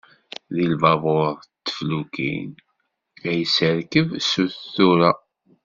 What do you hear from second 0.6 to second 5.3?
lbabur d teflukin, ad yesserkeb sut tura.